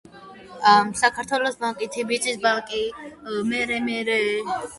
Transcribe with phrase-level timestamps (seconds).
[1.01, 2.81] საქართველოს ბანკი, თიბისის ბანკი,
[3.53, 4.19] მერე, მერე..